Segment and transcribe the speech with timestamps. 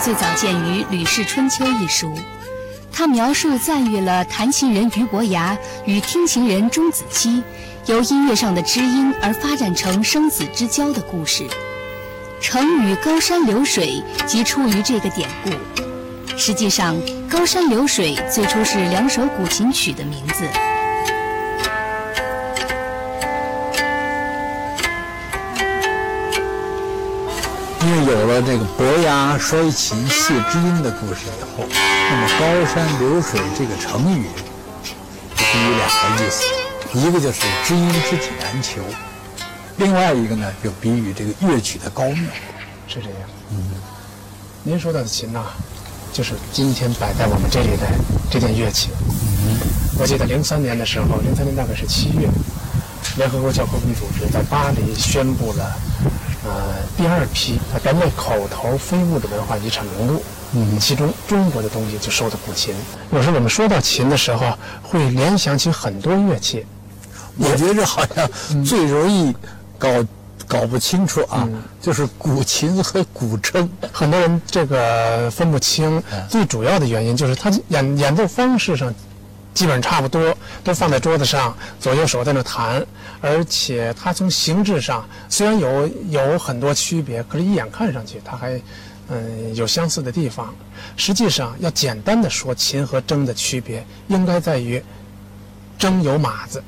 [0.00, 2.14] 最早见于《吕氏春秋》一书，
[2.92, 7.42] 它描述赞誉了弹琴人俞伯牙与听琴人钟子期
[7.86, 11.44] 由音乐上的知音而发展成生死之交的故事。
[12.40, 15.50] 成语“高山流水”即出于这个典故。
[16.36, 16.96] 实际上
[17.28, 20.44] ，“高山流水”最初是两首古琴曲的名字。
[28.04, 34.24] 有了这个伯牙摔琴谢知音的故事以后，那么“高山流水”这个成语
[35.34, 36.44] 就比喻两个意思，
[36.94, 38.82] 一个就是知音知己难求，
[39.76, 42.24] 另外一个呢就比喻这个乐曲的高妙。
[42.86, 43.18] 是这样。
[43.50, 43.70] 嗯，
[44.62, 45.44] 您说到的琴呐，
[46.12, 47.86] 就是今天摆在我们这里的
[48.30, 48.90] 这件乐器。
[49.10, 49.58] 嗯，
[49.98, 52.28] 我记得零三年的时候，零三年大概是七月，
[53.16, 55.76] 联合国教科文组织在巴黎宣布了。
[56.48, 60.22] 呃，第二批人类口头非物质文化遗产名录，
[60.54, 62.74] 嗯，其中中国的东西就收的古琴。
[63.12, 66.64] 有时候我们说到琴的时候，会联想起很多乐器。
[67.36, 69.34] 我觉着好像最容易
[69.78, 69.88] 搞
[70.46, 71.46] 搞不清楚啊，
[71.80, 76.02] 就是古琴和古筝，很多人这个分不清。
[76.28, 78.92] 最主要的原因就是它演演奏方式上。
[79.58, 82.86] 基本差不多，都放在桌子上，左右手在那弹，
[83.20, 88.56] 而且它从形制上虽然有有很多区别，可是一眼看上去它还，
[89.08, 90.54] 嗯，有相似的地方。
[90.96, 94.80] 实际上，要简单的说，琴和筝的区别应该在于，
[95.76, 96.62] 筝有马子，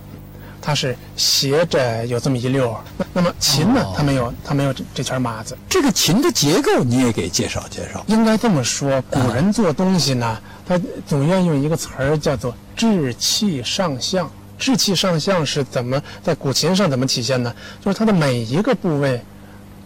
[0.62, 2.80] 它是斜着有这么一溜儿，
[3.12, 5.56] 那么琴呢，它没有，它没有这这圈麻子。
[5.68, 8.04] 这个琴的结构你也给介绍介绍。
[8.08, 10.38] 应该这么说，古人做东西呢。
[10.68, 14.30] 他总愿用一个词儿叫做“志气上相”。
[14.56, 17.52] 志气上相是怎么在古琴上怎么体现呢？
[17.84, 19.20] 就是它的每一个部位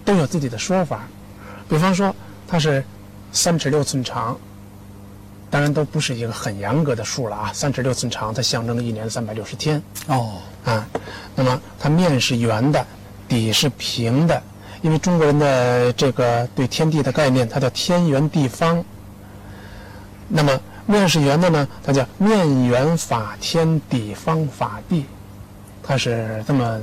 [0.05, 1.07] 都有自己的说法。
[1.69, 2.15] 比方说，
[2.47, 2.85] 它是
[3.33, 4.37] 三尺六寸长，
[5.55, 7.53] 当然都不是一个很严格的数了啊。
[7.55, 9.81] 三尺六寸长，它象征着一年三百六十天。
[10.09, 10.85] 哦，啊，
[11.37, 12.85] 那么它面是圆的，
[13.29, 14.43] 底是平的，
[14.83, 18.85] 因为中国人的这个对天地的概念，它叫天圆地方。
[20.27, 20.61] 那么。
[20.87, 25.07] 面是圆的呢，它叫面圆法天，底方法地，
[25.83, 26.79] 它是这么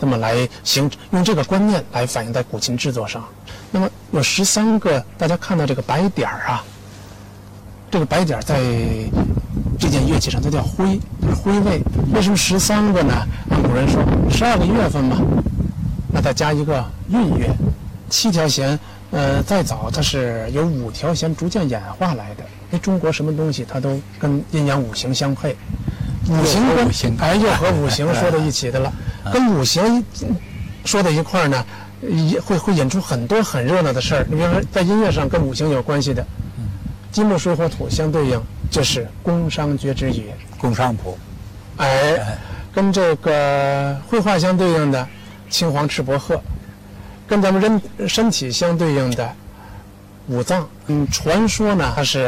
[0.00, 3.22] 这么来形用这个观念来反映在古琴制作上。
[3.70, 6.64] 那么有十三个，大家看到这个白点儿啊，
[7.92, 8.58] 这个白点儿在
[9.78, 11.78] 这件乐器上，它叫徽，是徽位。
[12.14, 13.12] 为什么十三个呢？
[13.50, 15.18] 按古人说，十二个月份嘛，
[16.10, 17.50] 那再加一个闰月，
[18.08, 18.78] 七条弦。
[19.10, 22.42] 呃，再早它是由五条弦逐渐演化来的。
[22.70, 25.54] 因为中国什么东西它都跟阴阳五行相配，
[26.30, 28.90] 五行跟哎又和五行说到一起的了，
[29.30, 30.02] 跟五行
[30.86, 31.62] 说到一块儿呢，
[32.00, 34.26] 也会会引出很多很热闹的事儿。
[34.30, 36.26] 你比如说在音乐上跟五行有关系的，
[37.12, 41.18] 金木水火土相对应，就是工商角徵羽，宫商谱。
[41.76, 42.38] 哎，
[42.72, 45.06] 跟这个绘画相对应的
[45.50, 46.40] 青黄赤薄褐。
[47.28, 49.30] 跟咱们人身体相对应的
[50.26, 52.20] 五脏，嗯，传说呢，它是，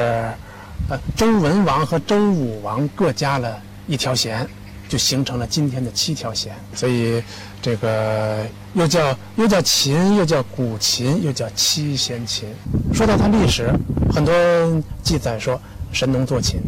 [0.89, 4.47] 呃，周文王和周武王各加了一条弦，
[4.89, 6.55] 就形成了今天的七条弦。
[6.75, 7.23] 所以，
[7.65, 8.45] 这个
[8.75, 12.47] 又叫又叫琴，又叫古琴，又叫七弦琴。
[12.93, 13.73] 说到它历史，
[14.13, 14.35] 很多
[15.03, 15.59] 记载说，
[15.91, 16.61] 神农作琴，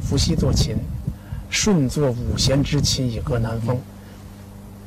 [0.00, 0.76] 伏羲作琴，
[1.50, 3.76] 舜作五弦之琴以歌南风。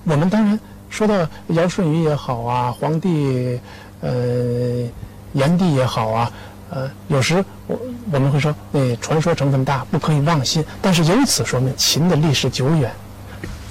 [0.06, 0.58] 我们当然。
[0.90, 3.60] 说到尧舜禹也好啊，黄帝，
[4.00, 4.88] 呃，
[5.34, 6.32] 炎帝也好啊，
[6.70, 7.78] 呃，有时我
[8.10, 10.64] 我们会说，那传说成分大，不可以妄信。
[10.82, 12.90] 但是由此说明秦的历史久远，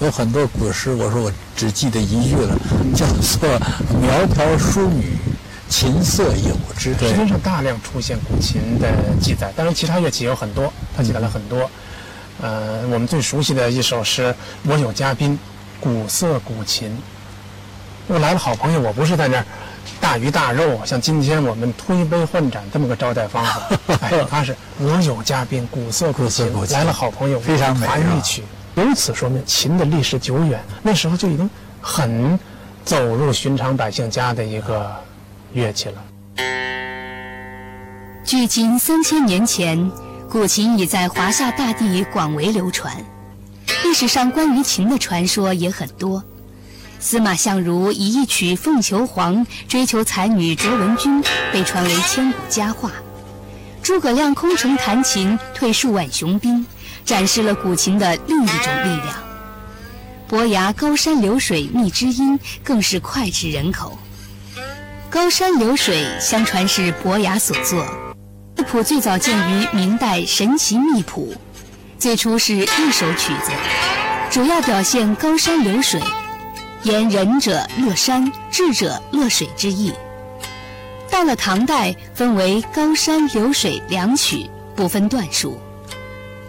[0.00, 2.56] 有很多古诗，我说我只记得一句了，
[2.94, 3.48] 叫做
[4.00, 5.16] “苗条淑女，
[5.68, 6.94] 琴瑟友之”。
[6.98, 8.88] 实际上大量出现古琴的
[9.20, 11.70] 记载，当然其他乐器也有很多，他记载了很多。
[12.42, 14.34] 呃，我们最熟悉的一首诗
[14.70, 15.32] 《我有嘉宾》。
[15.80, 16.96] 古色古琴，
[18.06, 19.44] 我来了好朋友，我不是在那儿
[20.00, 23.68] 大鱼大肉，像今天我们推杯换盏这么个招待方法。
[24.00, 28.42] 哎，他是我有嘉宾，古色古琴，来了好朋友，非常美弹一曲。
[28.76, 31.48] 由此说明琴的历史久远，那时候就已经
[31.80, 32.38] 很
[32.84, 34.92] 走入寻常百姓家的一个
[35.52, 36.04] 乐器了。
[38.24, 39.92] 距今三千年前，
[40.28, 42.96] 古琴已在华夏大地广为流传。
[43.84, 46.24] 历史上关于琴的传说也很多。
[46.98, 51.22] 司马相如以一曲《凤求凰》追求才女卓文君，
[51.52, 52.90] 被传为千古佳话。
[53.82, 56.64] 诸葛亮空城弹琴，退数万雄兵，
[57.04, 59.22] 展示了古琴的另一种力量。
[60.26, 63.98] 伯牙高山流水觅知音，更是脍炙人口。
[65.10, 67.86] 高山流水相传是伯牙所作，
[68.56, 71.34] 乐谱最早见于明代《神奇秘谱》，
[72.00, 73.52] 最初是一首曲子，
[74.30, 76.00] 主要表现高山流水，
[76.82, 79.92] 言仁者乐山，智者乐水之意。
[81.10, 85.60] 到了唐代，分为高山流水两曲，不分段数。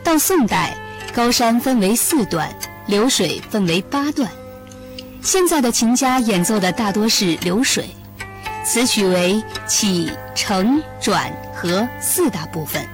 [0.05, 0.77] 到宋代，
[1.15, 2.47] 高山分为四段，
[2.85, 4.29] 流水分为八段。
[5.23, 7.89] 现在的琴家演奏的大多是流水。
[8.63, 12.87] 此曲为起承转合四大部分。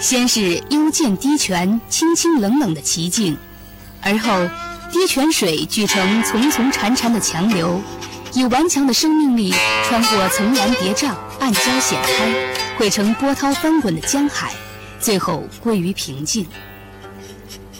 [0.00, 3.38] 先是幽涧低泉，清清冷冷的奇境，
[4.02, 4.30] 而后
[4.92, 7.80] 低泉水聚成丛丛潺潺的强流。
[8.34, 9.54] 以顽强的生命力
[9.84, 14.52] 穿过层峦叠嶂、暗礁险滩，汇成波涛翻滚的江海，
[15.00, 16.46] 最后归于平静。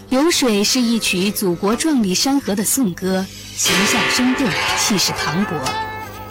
[0.09, 3.25] 流水是一曲祖国壮丽山河的颂歌，
[3.55, 4.49] 形象生动，
[4.79, 5.53] 气势磅礴，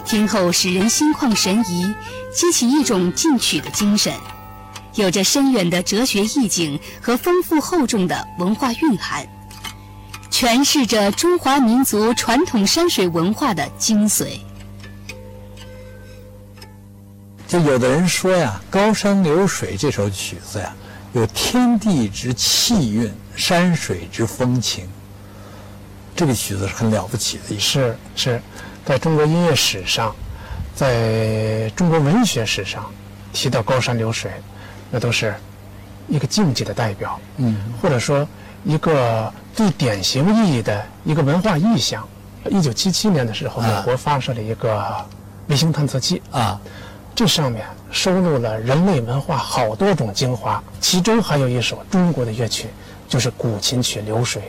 [0.04, 1.94] 听后使人心旷神怡，
[2.34, 4.12] 激起一种进取的精神，
[4.96, 9.24] 有着深远的哲学意境和丰富厚重的文化蕴含。
[10.30, 14.40] 诠释着中华民族传统山水文化的精髓。
[17.48, 20.70] 就有的人说呀，《高山流水》这首曲子呀，
[21.14, 24.86] 有天地之气韵，山水之风情。
[26.14, 28.42] 这个曲子是很了不起的一是是，
[28.84, 30.14] 在中国音乐史上，
[30.74, 32.84] 在中国文学史上，
[33.32, 34.30] 提到高山流水，
[34.90, 35.34] 那都是
[36.06, 37.18] 一个境界的代表。
[37.38, 38.28] 嗯，或者说。
[38.64, 42.06] 一个最典型意义的一个文化意象。
[42.50, 45.06] 一九七七年的时候，美国发射了一个
[45.46, 46.60] 卫星探测器啊，
[47.18, 52.68] 这上面收录了人类文化好多种精华，其中还有一首中国的乐曲，
[53.08, 54.40] 就是古琴曲《流水》。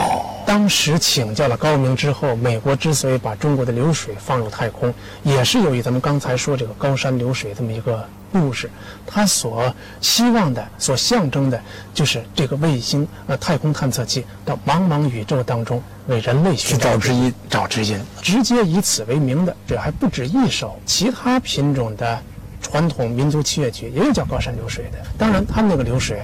[0.00, 8.08] 哦，当时请教了高明之后，美国之所以把中国的流水放入太空，也是由于咱们刚才说这个高山流水这么一个。
[8.32, 8.68] 故事，
[9.06, 11.58] 它所希望的、所象征的，
[11.94, 18.00] 就是这个卫星呃太空探测器到茫茫宇宙当中为人类寻找知音、找知音。
[18.22, 22.18] 直接以此为名的，这还不止一首其他品种的
[22.60, 24.98] 传统民族器乐曲，也有叫高山流水的。
[25.18, 26.22] 当然，他们那个流水，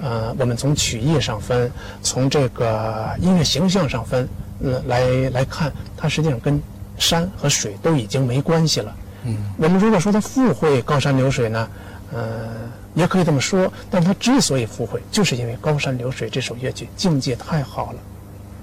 [0.00, 1.70] 呃，我们从曲艺上分，
[2.02, 4.28] 从这个音乐形象上分，
[4.62, 6.60] 呃，来来看，它实际上跟
[6.98, 8.96] 山和水都已经没关系了。
[9.24, 11.68] 嗯，我们如果说它附会高山流水呢，
[12.12, 12.50] 呃，
[12.94, 13.72] 也可以这么说。
[13.90, 17.98] 但它之所以附会，就是因为高山流水这首乐曲境界太好了，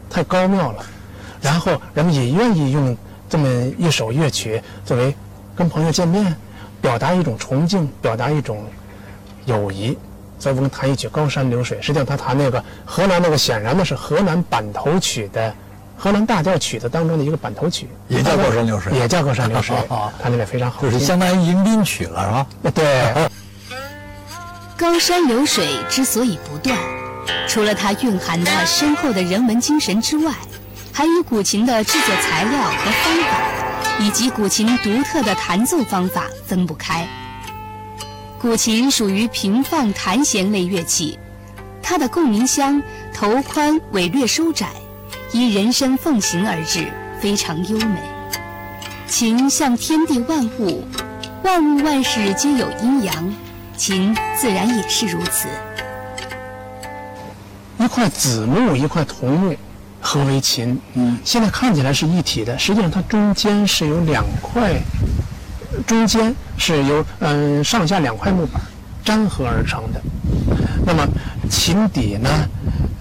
[0.10, 0.86] 太高妙了。
[1.42, 2.98] 然后人们也愿意用
[3.30, 3.48] 这么
[3.78, 5.14] 一首乐曲作为
[5.56, 6.36] 跟朋友见面，
[6.82, 8.66] 表达一种崇敬，表达一种
[9.46, 9.98] 友谊。
[10.38, 15.54] 所以我们弹一曲高山流水，实际上他弹那个河南那个，显然的是河南板头曲的。
[15.98, 19.74] 河南大调曲子当中的一个板头曲，也叫高山流水，也叫高山流水，
[20.22, 22.72] 它那个非常好，就是相当于迎宾曲了，是吧？
[22.76, 23.30] 对。
[24.78, 26.78] 高山流水之所以不断，
[27.48, 30.34] 除了它蕴含的深厚的人文精神之外，
[30.92, 37.08] 还与古琴的制作材料和方法，以及古琴独特的弹奏方法分不开。
[38.40, 41.18] 古琴属于平放弹弦类乐器，
[41.82, 42.84] 它的共鸣箱
[43.14, 44.68] 头宽，尾略收窄。
[45.32, 46.88] 依人身奉行而至，
[47.20, 48.00] 非常优美。
[49.08, 50.88] 琴像天地万物，
[51.44, 53.34] 万物万事皆有阴阳，
[53.76, 55.50] 琴自然也是如此。
[57.86, 59.56] 一块紫木，一块桐木，
[60.02, 60.82] 合为琴。
[60.96, 64.74] 嗯，现在看起来是一体的，实际上它中间是有两块，
[65.86, 68.60] 中间是由嗯上下两块木板
[69.04, 70.02] 粘合而成的。
[70.84, 71.08] 那么
[71.48, 72.30] 琴底呢，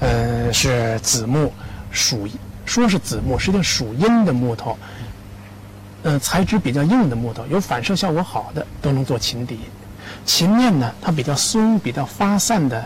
[0.01, 1.51] 呃是紫木。
[1.91, 2.29] 属
[2.67, 4.77] 说是紫木，实际上属阴的木头，
[6.03, 9.61] 呃，材质比较硬的木头，有反射效果好的都能做琴底。
[10.27, 12.85] 琴面呢，它比较松、比较发散的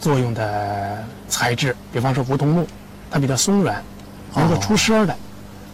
[0.00, 2.66] 作用的材质，比方说梧桐木，
[3.10, 3.82] 它比较松软，
[4.34, 5.14] 能够出声的，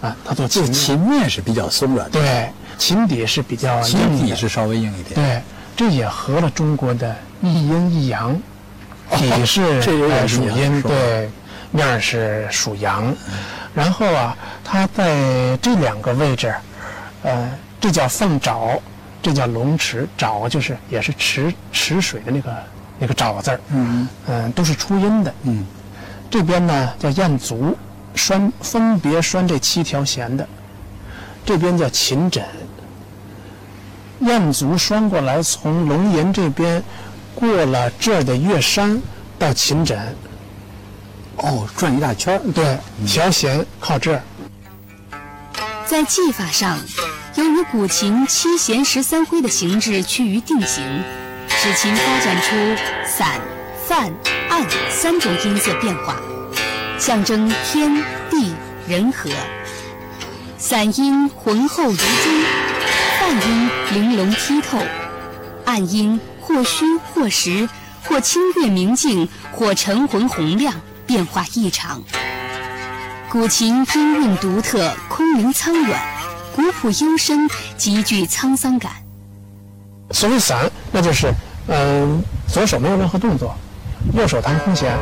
[0.00, 0.73] 啊，它做琴。
[0.73, 2.11] 琴面是比较松软。
[2.11, 5.14] 对，琴底是比较琴底是稍微硬一点。
[5.14, 5.42] 对，
[5.76, 8.37] 这也合了中国的一阴一阳，
[9.11, 9.80] 底是
[10.26, 11.30] 属阴，对。
[11.73, 13.14] 面是属阳，
[13.75, 16.54] 然后啊，它在这两个位置，
[17.23, 18.80] 呃，这叫凤爪，
[19.21, 20.09] 这叫龙池。
[20.16, 22.50] 爪就是也是池池水的那个
[22.99, 25.35] 那个爪字儿，嗯嗯，都是出音的。
[25.43, 25.65] 嗯，
[26.31, 27.76] 这边呢叫燕足，
[28.15, 30.47] 拴分别拴这七条弦的。
[31.45, 32.45] 这边叫琴枕，
[34.21, 36.83] 燕足拴过来，从龙吟这边
[37.35, 39.00] 过了这儿的月山
[39.38, 39.99] 到琴枕。
[41.37, 44.23] 哦，转一大圈对，调弦靠这儿。
[45.85, 46.79] 在技法上，
[47.37, 50.83] 由于古琴七弦十三徽的形制趋于定型，
[51.67, 52.55] 古琴发展出
[53.05, 53.41] 散、
[53.89, 54.15] 泛、
[54.49, 56.15] 暗三种音色变化，
[56.97, 57.93] 象征天
[58.31, 58.55] 地
[58.87, 59.29] 人和。
[60.59, 62.05] 散音浑厚如珠，
[63.19, 64.79] 泛音玲珑剔透，
[65.65, 67.69] 暗音或虚或实，
[68.05, 70.73] 或清越明净，或沉浑洪亮，
[71.05, 72.01] 变化异常。
[73.29, 76.01] 古琴音韵独特，空灵苍远，
[76.55, 78.93] 古朴幽深，极具沧桑感。
[80.13, 81.33] 所谓散，那就是，
[81.69, 83.55] 嗯、左手没有任何动作，
[84.15, 84.97] 右手弹空弦，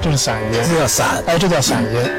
[0.00, 0.60] 这是散音。
[0.68, 1.22] 这叫散。
[1.26, 2.10] 哎，这叫散音。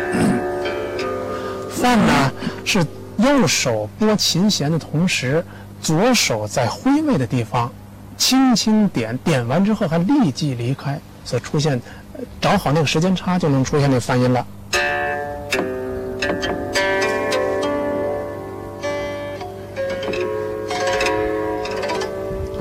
[1.69, 2.31] 泛呢
[2.63, 2.85] 是
[3.17, 5.45] 右手拨琴弦的同时，
[5.81, 7.71] 左手在挥位的地方
[8.17, 11.79] 轻轻点，点完之后还立即离开，所出现，
[12.17, 14.45] 呃找好那个时间差就能出现那个泛音了。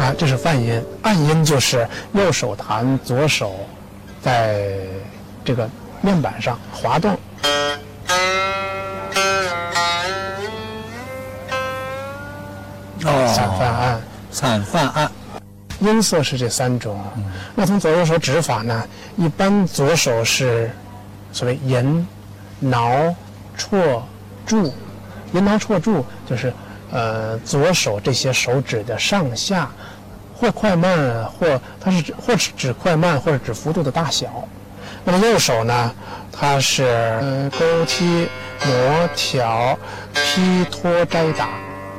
[0.02, 3.54] 啊，这是泛音，暗音就是右手弹，左手
[4.20, 4.74] 在
[5.44, 7.16] 这个面板上滑动。
[13.04, 14.00] 哦，散泛暗，
[14.32, 15.08] 散泛暗。
[15.78, 17.00] 音色是这三种。
[17.54, 18.84] 那从左右手指法呢，
[19.16, 20.68] 一般左手是
[21.32, 22.04] 所谓吟、
[22.58, 23.14] 挠、
[23.56, 24.02] 绰、
[24.44, 24.74] 注。
[25.32, 26.52] 吟、挠、绰、注就是
[26.90, 29.70] 呃左手这些手指的上下，
[30.42, 34.26] 或快慢，或它是指或是指快慢，或者指幅度的大小。
[35.04, 35.92] 那么右手呢，
[36.32, 38.28] 它是呃勾踢、
[38.66, 39.78] 磨、挑、
[40.12, 41.50] 劈、拖、摘、打，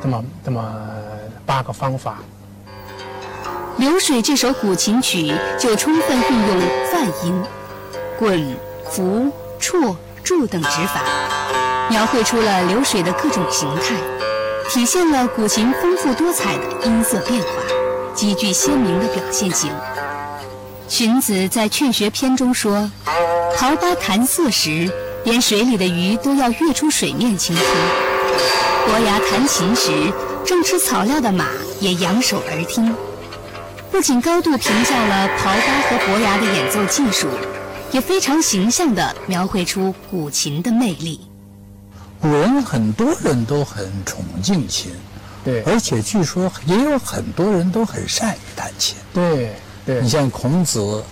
[0.02, 0.62] 这么这么
[1.46, 2.18] 八个方法。
[3.80, 7.42] 《流水》这首古琴曲就充分运用泛音、
[8.20, 8.58] 滚、
[8.90, 11.02] 拂、绰、注等指法，
[11.90, 13.96] 描绘出了流水的各种形态，
[14.70, 17.48] 体现了古琴丰富多彩的音色变化，
[18.16, 19.72] 极具鲜明的表现性。
[20.88, 22.92] 荀子在《劝学篇》中说
[23.58, 24.92] ：“桃花弹瑟时，
[25.24, 27.66] 连水里的鱼都要跃出水面倾听；
[28.86, 30.12] 伯牙弹琴时，
[30.46, 31.48] 正吃草料的马
[31.80, 32.96] 也仰首而听。”
[33.92, 37.28] 不仅高度评价了陶八和伯牙的演奏技术，
[37.92, 41.22] 也非常形象地描绘出古琴的魅力。
[42.20, 44.92] 古人很多人都很崇敬琴，
[45.44, 45.62] 对。
[45.64, 48.98] 而且据说也有很多人都很善于弹琴。
[49.14, 49.52] 对
[49.86, 50.02] 对。
[50.02, 51.04] 你，像孔子，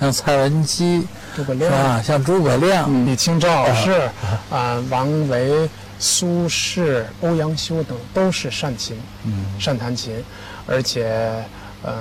[0.00, 1.72] 像蔡文姬，诸葛亮。
[1.72, 2.02] 啊？
[2.02, 4.10] 像诸葛亮，李清照是。
[4.50, 9.44] 啊，王维、苏轼、欧阳修等都是善琴，嗯。
[9.58, 10.22] 善弹琴，
[10.66, 11.42] 而且
[11.82, 11.94] 呃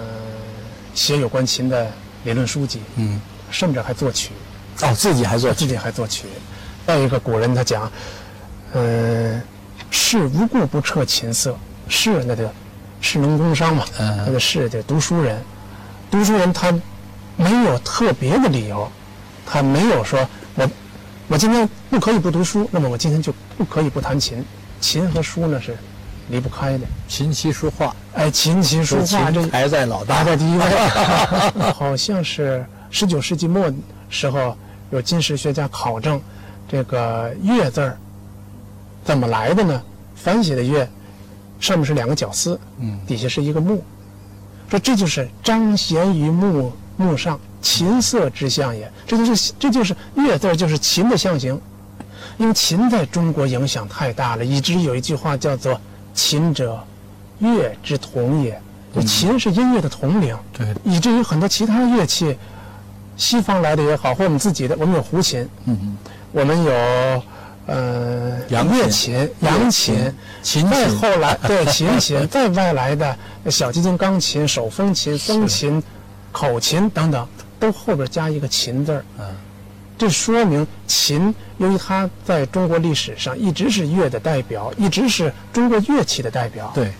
[0.94, 1.92] 写有关琴的
[2.24, 4.32] 理论书籍，嗯，甚至还作曲，
[4.82, 6.28] 哦，自己还做自己还作曲。
[6.88, 7.92] 再一个古人他讲，
[8.74, 9.42] 嗯、
[9.90, 12.44] 士无故不彻琴瑟，士那就
[13.02, 15.42] 士农工商嘛，嗯那个士就读书人，
[16.10, 16.72] 读书人他
[17.38, 18.90] 没有特别的理由，
[19.46, 20.70] 他没有说我
[21.28, 24.44] 我今天不可以不读书，那么我今天就不可以不弹琴，
[24.80, 25.76] 琴和书呢是
[26.30, 26.86] 离不开的。
[27.08, 30.24] 琴棋书画，哎，琴棋书画这排在老大排。
[30.24, 30.66] 在第一位，
[31.74, 33.72] 好像是十九世纪末
[34.10, 34.58] 时候
[34.90, 36.20] 有金石学家考证，
[36.68, 37.98] 这个“乐”字儿
[39.04, 39.82] 怎么来的呢？
[40.16, 40.88] 繁写的“乐”，
[41.60, 43.00] 上面是两个绞丝，嗯。
[43.08, 43.84] 底下是一个木，
[44.70, 48.92] 说这就是彰显于木木上，琴瑟之象也。
[49.06, 51.60] 这就是这就是“乐”字就是琴的象形，
[52.38, 55.80] 因为琴在中国影响太大了，以至于有一句话叫做
[56.14, 56.80] “琴者，
[57.40, 58.60] 乐之同也”，
[58.96, 60.38] 就琴是音乐的统领。
[60.54, 62.38] 对，以至于很多其他乐器，
[63.18, 65.98] 西方来的也好，或我们自己的，我们有胡琴，嗯，
[66.32, 67.24] 我们有
[67.68, 73.18] 呃扬琴乐琴、扬琴，琴琴再后来 对琴琴，再外来的
[73.50, 75.82] 小提琴、钢琴、手风琴、风琴、
[76.32, 77.28] 口琴等等，
[77.60, 79.04] 都后边加一个“琴”字儿。
[79.18, 79.26] 嗯，
[79.98, 86.72] 这说明琴，由于它在中国历史上一直是乐的代表，一直是中国乐器的代表。
[86.76, 86.92] 对，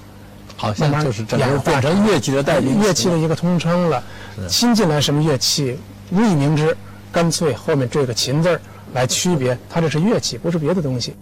[0.56, 4.04] 好像就是整演个变化成乐器的代名词乐器的一个通称了。
[4.50, 5.78] 新进来什么乐器，
[6.10, 6.76] 无以明之，
[7.12, 8.62] 干脆后面缀个“琴”字儿
[8.96, 11.14] 来区别，它这是乐器，不是别的东西。